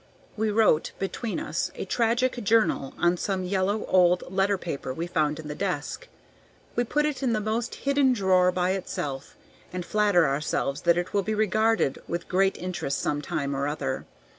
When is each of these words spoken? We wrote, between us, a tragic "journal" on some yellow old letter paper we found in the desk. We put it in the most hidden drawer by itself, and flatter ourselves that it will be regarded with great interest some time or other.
We 0.35 0.49
wrote, 0.49 0.93
between 0.97 1.39
us, 1.39 1.69
a 1.75 1.85
tragic 1.85 2.43
"journal" 2.43 2.95
on 2.97 3.17
some 3.17 3.43
yellow 3.43 3.85
old 3.85 4.23
letter 4.33 4.57
paper 4.57 4.91
we 4.95 5.05
found 5.05 5.39
in 5.39 5.47
the 5.47 5.53
desk. 5.53 6.07
We 6.75 6.83
put 6.85 7.05
it 7.05 7.21
in 7.21 7.33
the 7.33 7.39
most 7.39 7.75
hidden 7.75 8.11
drawer 8.11 8.51
by 8.51 8.71
itself, 8.71 9.35
and 9.71 9.85
flatter 9.85 10.25
ourselves 10.27 10.81
that 10.89 10.97
it 10.97 11.13
will 11.13 11.21
be 11.21 11.35
regarded 11.35 11.99
with 12.07 12.27
great 12.27 12.57
interest 12.57 12.97
some 12.97 13.21
time 13.21 13.55
or 13.55 13.67
other. 13.67 14.07